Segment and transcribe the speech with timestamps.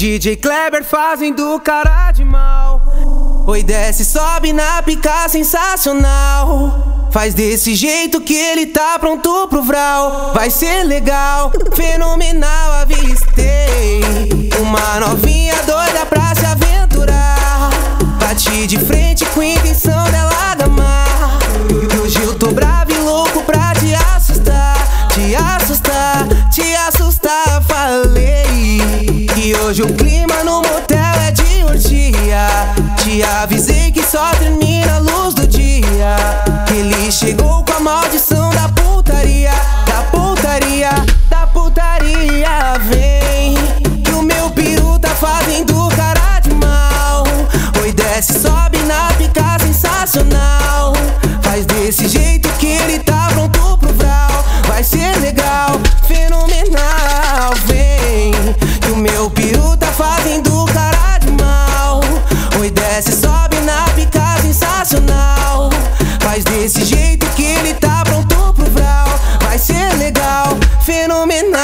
[0.00, 2.80] DJ Kleber fazendo cara de mal.
[3.46, 7.10] Oi, desce, sobe na pica sensacional.
[7.12, 10.32] Faz desse jeito que ele tá pronto pro vral.
[10.32, 12.72] Vai ser legal, fenomenal.
[12.80, 14.00] Avistei
[14.58, 17.68] uma novinha doida pra se aventurar.
[18.18, 21.40] Bati de frente com intenção dela gamar.
[21.92, 25.08] E hoje eu tô bravo e louco pra te assustar.
[25.12, 27.62] Te assustar, te assustar.
[27.64, 29.09] Falei
[29.50, 32.46] que hoje o clima no motel é de orgia.
[32.98, 36.16] Te avisei que só termina a luz do dia.
[36.66, 39.50] Que ele chegou com a maldição da putaria,
[66.90, 69.08] jeito que ele tá pronto pro vral.
[69.42, 71.60] Vai ser legal, fenomenal.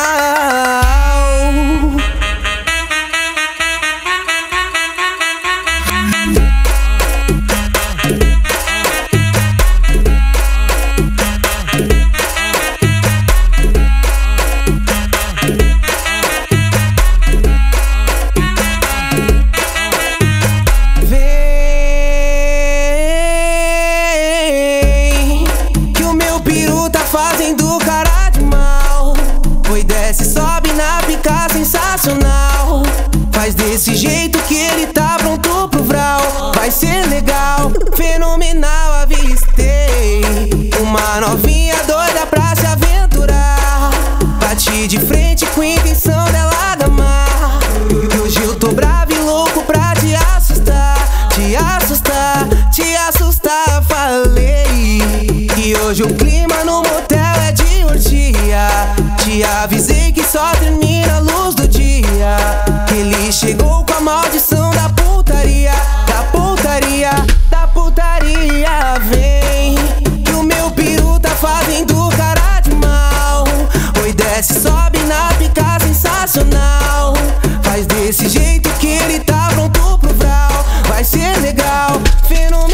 [33.76, 36.52] Desse jeito que ele tá pronto pro vral.
[36.54, 38.94] Vai ser legal, fenomenal.
[39.02, 40.22] Avistei
[40.80, 43.90] uma novinha doida pra se aventurar.
[44.40, 47.60] Bati de frente com intenção dela gamar.
[47.90, 51.28] E hoje eu tô bravo e louco pra te assustar.
[51.34, 53.84] Te assustar, te assustar.
[53.86, 56.14] Falei que hoje o
[63.36, 65.72] chegou com a maldição da putaria,
[66.06, 67.10] da putaria,
[67.50, 68.98] da putaria.
[69.10, 69.76] Vem,
[70.24, 73.44] que o meu peru tá fazendo cara de mal.
[74.02, 77.12] Oi, desce, sobe na pica sensacional.
[77.62, 80.64] Faz desse jeito que ele tá pronto pro vral.
[80.88, 82.65] Vai ser legal, fenomenal.